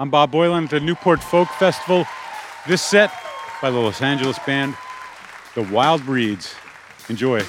I'm 0.00 0.08
Bob 0.08 0.32
Boilen 0.32 0.64
at 0.64 0.70
the 0.70 0.80
Newport 0.80 1.22
Folk 1.22 1.48
Festival. 1.48 2.06
This 2.66 2.80
set 2.80 3.12
by 3.60 3.70
the 3.70 3.76
Los 3.76 4.00
Angeles 4.00 4.38
band, 4.46 4.74
The 5.54 5.62
Wild 5.64 6.00
Reeds. 6.06 6.54
Enjoy. 7.10 7.42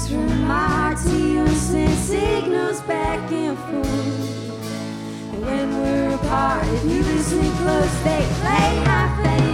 Messages 0.00 0.08
from 0.08 0.50
our 0.50 0.94
RTOs 0.94 1.74
and 1.74 1.98
signals 1.98 2.80
back 2.82 3.30
and 3.32 3.58
forth. 3.58 5.34
And 5.34 5.42
when 5.42 5.76
we're 5.82 6.14
apart, 6.14 6.66
if 6.68 6.84
you 6.84 7.02
listen 7.02 7.50
close, 7.56 8.02
they 8.02 8.26
play 8.40 8.84
my 8.84 9.22
thing. 9.22 9.49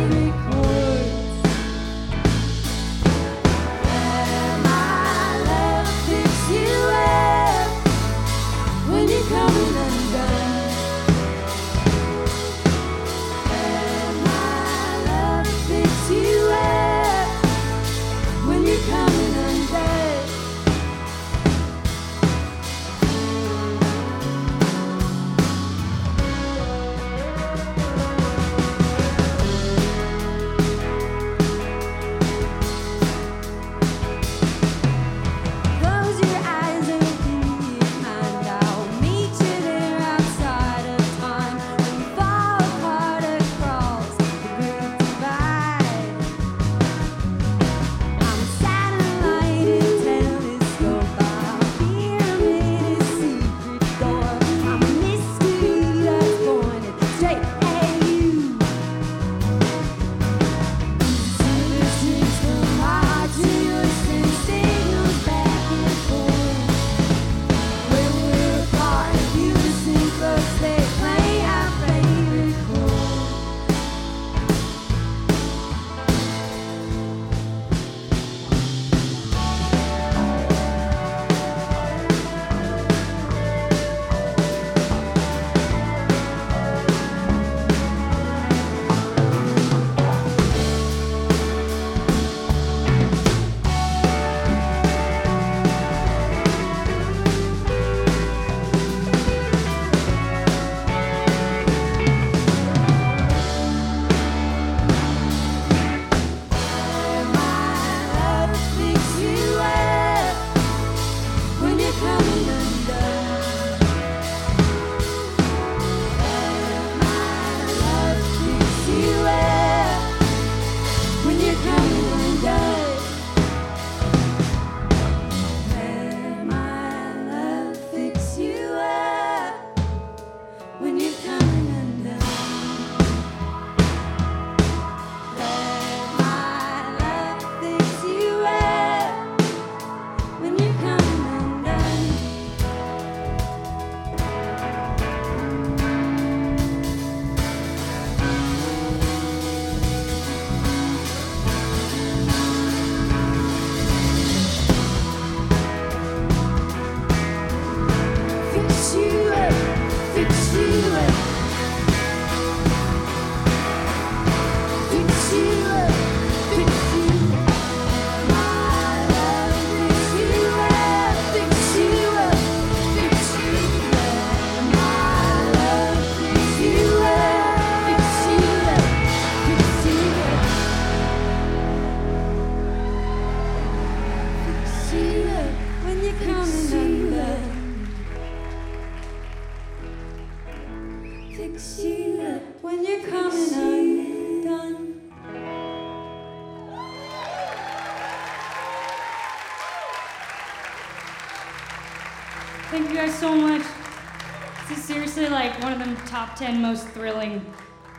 10 206.37 206.61
most 206.61 206.87
thrilling 206.89 207.41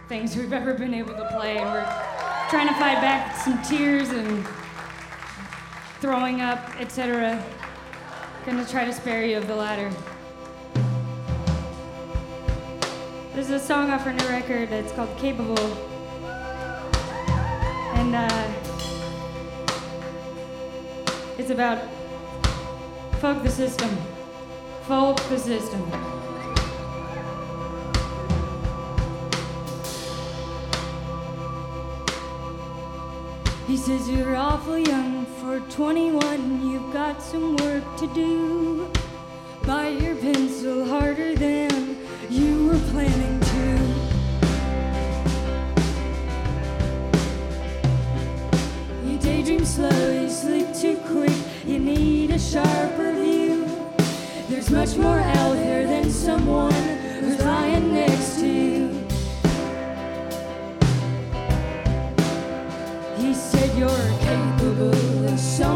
things 0.08 0.36
we've 0.36 0.54
ever 0.54 0.76
been 0.76 0.94
able 0.94 1.16
to 1.16 1.28
play. 1.32 1.58
And 1.58 1.72
we're 1.72 1.84
trying 2.50 2.68
to 2.68 2.74
fight 2.76 3.02
back 3.02 3.36
some 3.36 3.60
tears 3.64 4.10
and 4.10 4.46
throwing 6.00 6.42
up, 6.42 6.80
etc. 6.80 7.44
Gonna 8.46 8.64
try 8.64 8.86
to 8.86 8.94
spare 8.94 9.26
you 9.26 9.38
of 9.38 9.48
the 9.48 9.56
latter. 9.56 9.92
This 13.34 13.50
is 13.50 13.52
a 13.52 13.60
song 13.60 13.90
off 13.90 14.06
our 14.06 14.14
new 14.14 14.28
record 14.28 14.70
that's 14.70 14.92
called 14.92 15.18
Capable. 15.18 15.58
And 17.96 18.16
uh, 18.16 18.54
it's 21.40 21.50
about 21.50 21.82
fuck 23.20 23.42
the 23.42 23.50
system. 23.50 23.90
Folk 24.84 25.18
the 25.30 25.40
system. 25.40 26.27
He 33.68 33.76
says 33.76 34.10
you're 34.10 34.38
awful 34.38 34.80
young 34.80 35.26
for 35.42 35.60
21. 35.60 36.72
You've 36.72 36.94
got 36.94 37.22
some 37.22 37.58
work 37.58 37.84
to 37.98 38.08
do. 38.14 38.90
Bite 39.66 40.02
your 40.02 40.16
pencil 40.16 40.86
harder 40.86 41.36
than 41.36 41.98
you 42.30 42.68
were 42.68 42.80
planning 42.92 43.42
to. 43.42 43.68
You 49.06 49.18
daydream 49.20 49.66
slow, 49.66 50.12
you 50.22 50.30
sleep 50.30 50.74
too 50.74 50.96
quick. 51.06 51.38
You 51.66 51.80
need 51.80 52.32
a 52.32 52.40
sharper 52.40 53.12
view. 53.12 53.68
There's 54.48 54.72
much 54.72 54.96
more 54.96 55.20
out 55.20 55.56
there 55.56 55.86
than 55.86 56.10
someone 56.10 56.72
who's 57.20 57.44
lying 57.44 57.94
next 57.94 58.17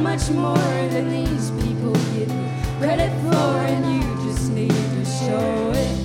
much 0.01 0.31
more 0.31 0.57
than 0.89 1.09
these 1.09 1.51
people 1.51 1.93
give 2.13 2.31
credit 2.79 3.11
for, 3.21 3.35
and 3.35 3.85
you 3.93 4.01
just 4.25 4.51
need 4.51 4.69
to 4.69 5.05
show 5.05 5.71
it. 5.75 5.97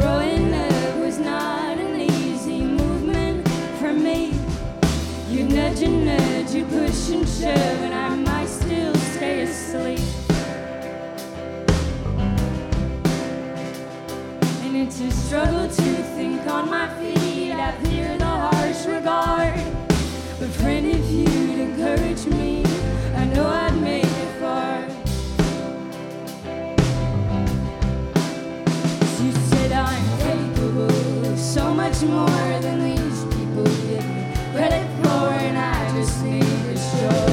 Growing 0.00 0.54
up 0.54 0.96
was 1.04 1.18
not 1.18 1.76
an 1.78 2.00
easy 2.00 2.62
movement 2.62 3.46
for 3.78 3.92
me. 3.92 4.32
You 5.28 5.44
nudge 5.44 5.82
and 5.82 6.06
nudge, 6.06 6.54
you 6.54 6.64
push 6.64 7.10
and 7.10 7.28
shove, 7.28 7.82
and 7.82 7.94
I 7.94 8.14
might 8.16 8.48
still 8.48 8.94
stay 8.94 9.42
asleep. 9.42 10.00
And 14.64 14.76
it's 14.76 15.00
a 15.00 15.10
struggle 15.10 15.68
to 15.68 15.81
much 31.92 32.02
more 32.04 32.60
than 32.60 32.84
these 32.84 33.24
people 33.24 33.64
give 33.64 34.06
me. 34.08 34.32
Credit 34.54 34.86
for, 35.02 35.28
and 35.34 35.58
I 35.58 35.94
just 35.94 36.24
need 36.24 36.40
to 36.40 36.76
show 36.76 37.31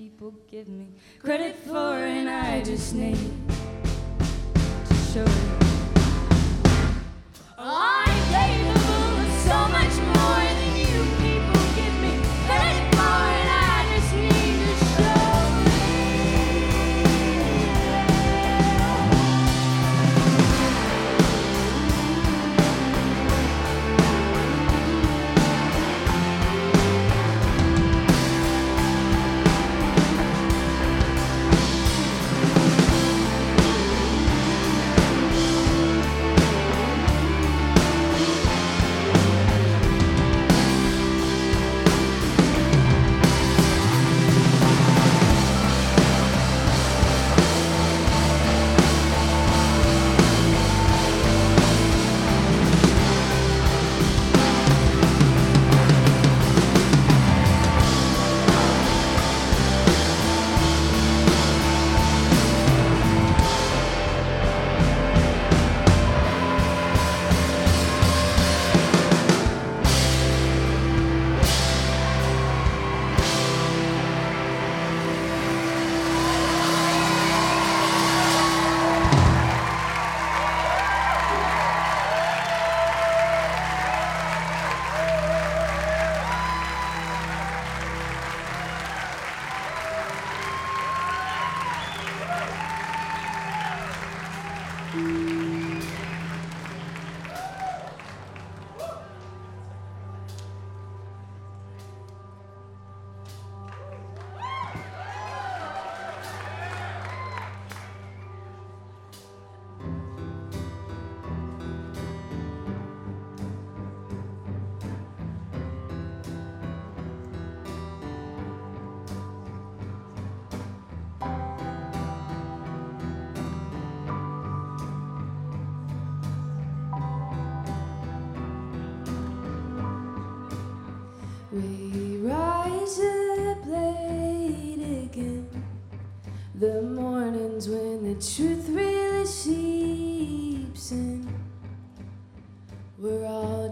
people 0.00 0.32
give 0.50 0.66
me 0.66 0.88
credit 1.22 1.54
for, 1.56 1.76
and 1.76 2.26
I 2.26 2.62
just 2.62 2.94
need 2.94 3.18
to 4.88 4.94
show 5.12 5.24
it. 5.24 5.59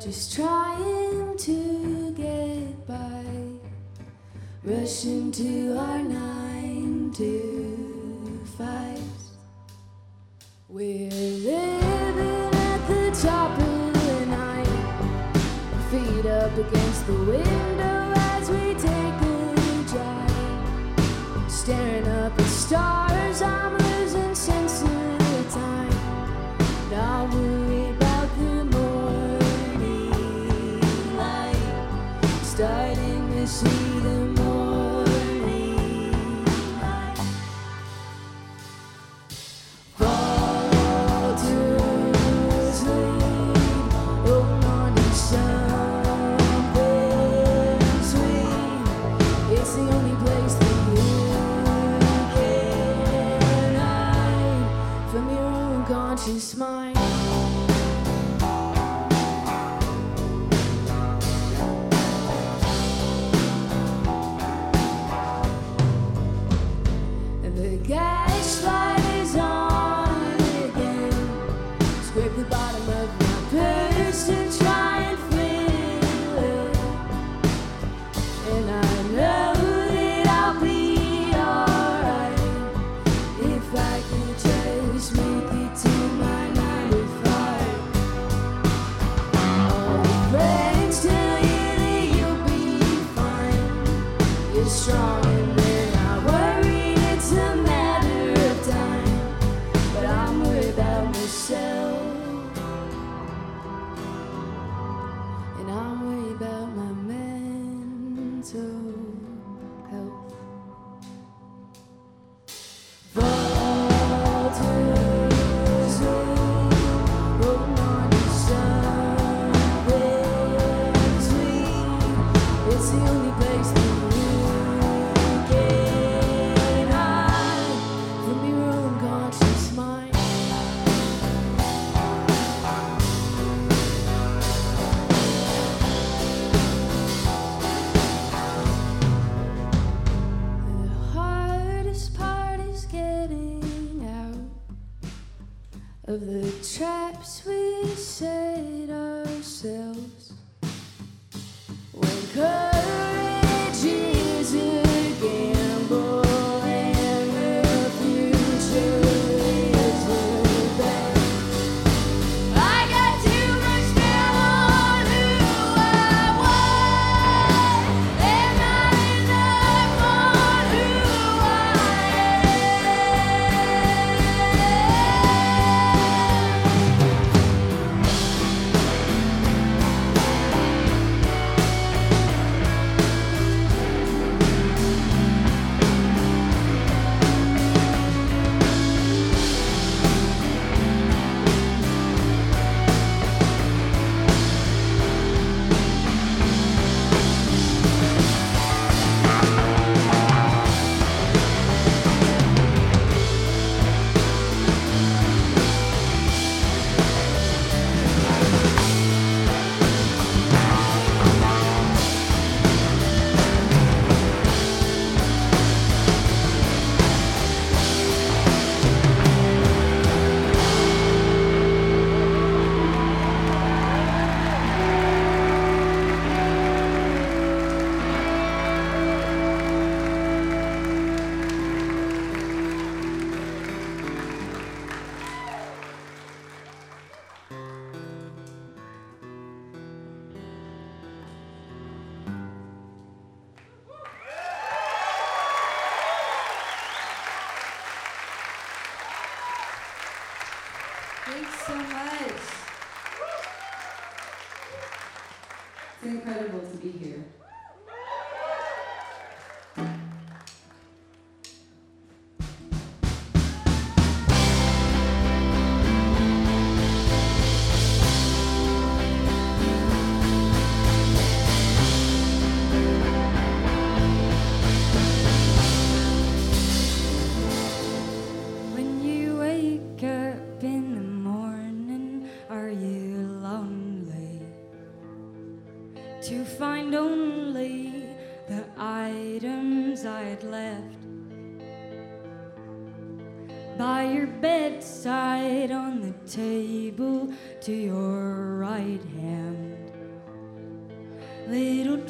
just 0.08 0.34
trying 0.34 1.36
to 1.36 2.14
get 2.16 2.86
by, 2.86 3.24
rushing 4.64 5.30
to 5.30 5.76
our 5.76 6.02
nine 6.02 7.12
to 7.14 8.40
five. 8.56 8.87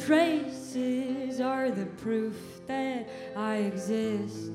Traces 0.08 1.38
are 1.38 1.70
the 1.70 1.84
proof 1.84 2.66
that 2.66 3.06
I 3.36 3.56
exist. 3.56 4.47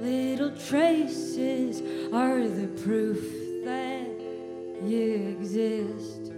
Little 0.00 0.50
traces 0.50 1.80
are 2.12 2.46
the 2.46 2.68
proof 2.82 3.20
that 3.64 4.06
you 4.84 5.36
exist. 5.40 6.35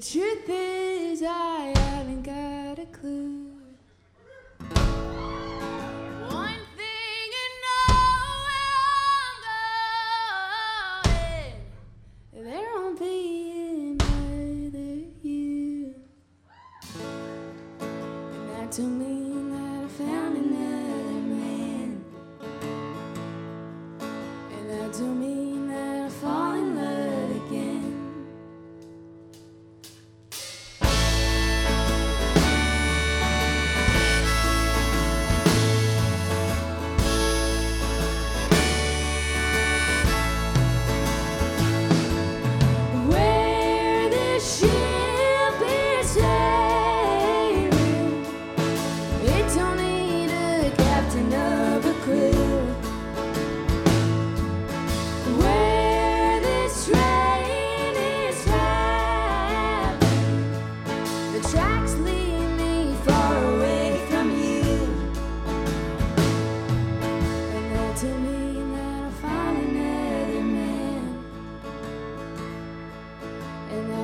The 0.00 0.06
truth 0.06 0.48
is, 0.48 0.69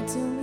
And 0.09 0.36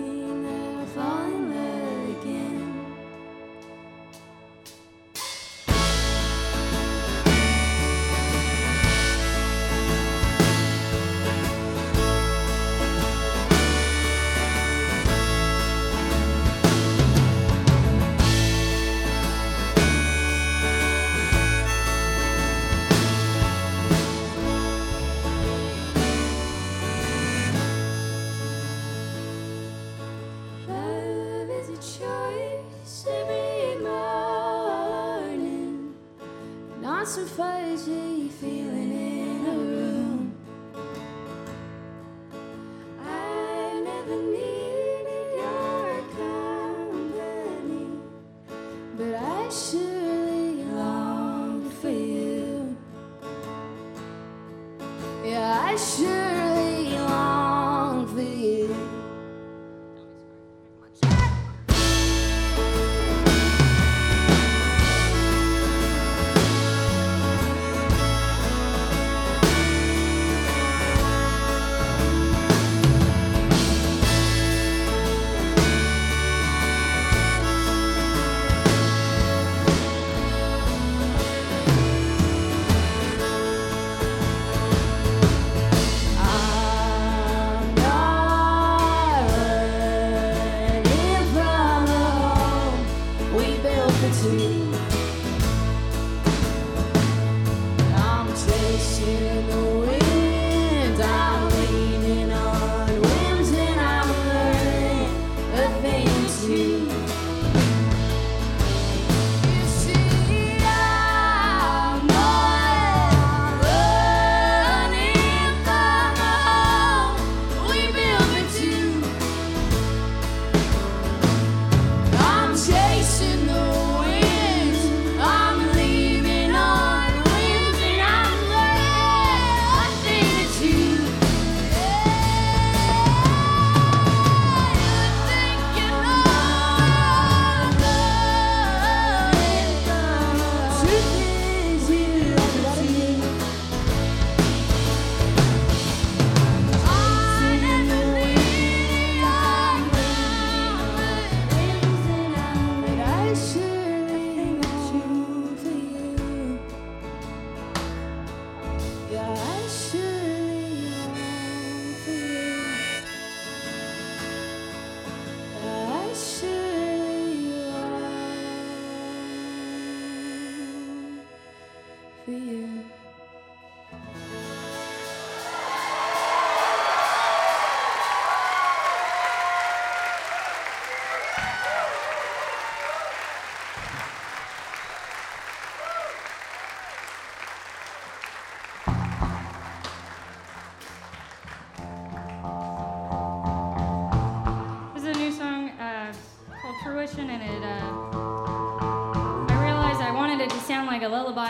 for 172.33 172.39
you. 172.39 172.82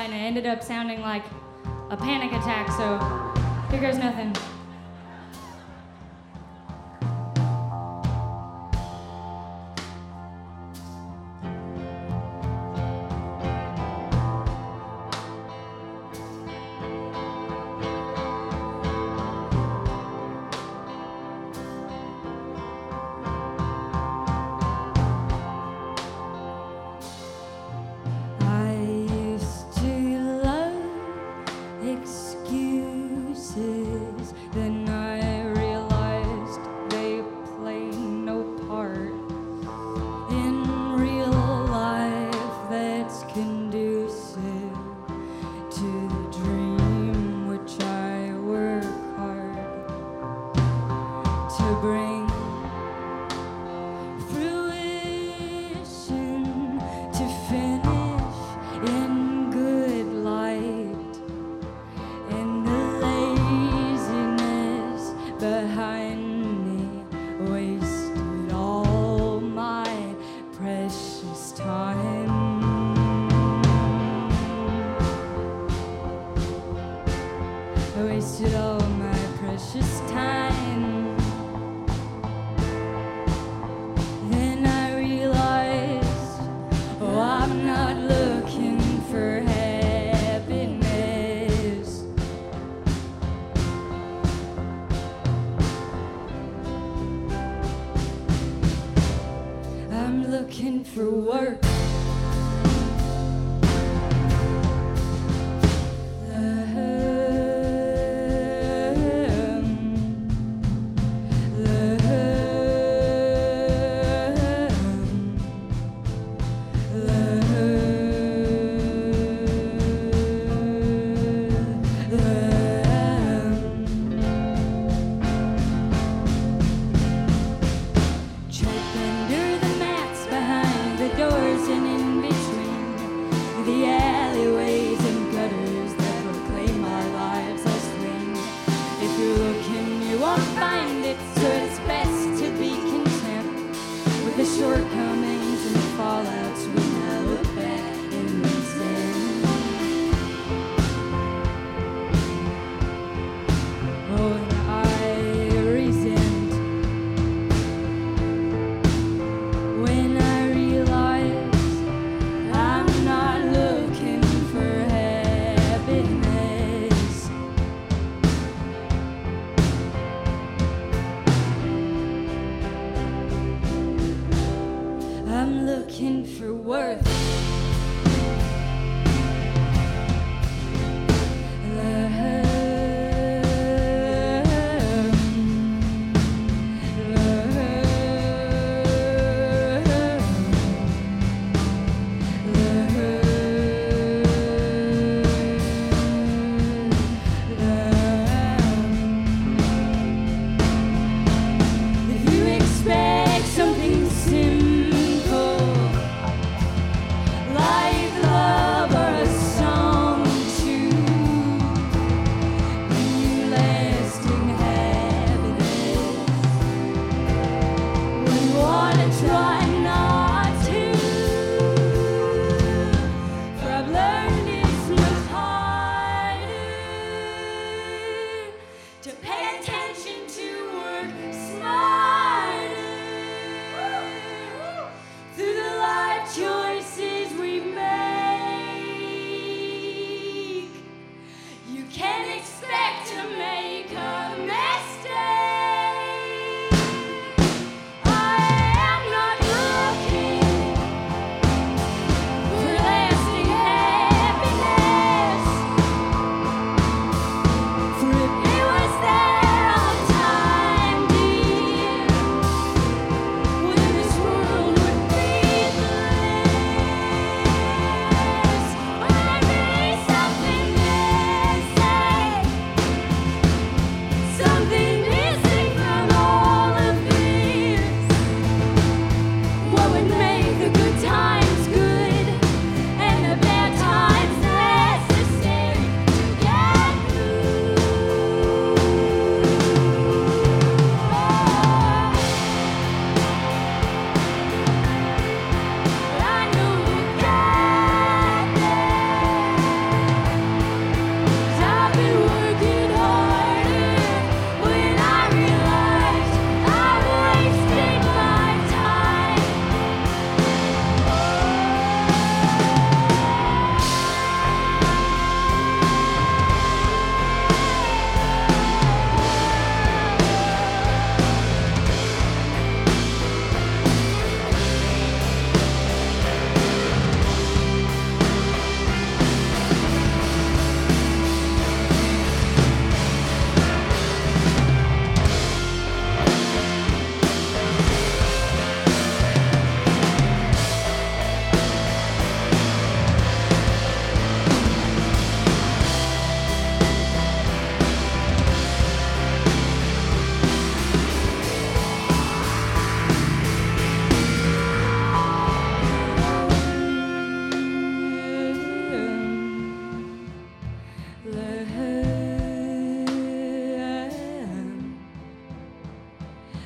and 0.03 0.13
it 0.13 0.17
ended 0.17 0.45
up 0.45 0.61
sounding 0.61 0.99
like 0.99 1.23
a 1.89 1.95
panic 1.95 2.33
attack, 2.33 2.67
so 2.71 3.71
here 3.71 3.79
goes 3.79 3.97
nothing. 3.97 4.35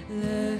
the 0.09 0.56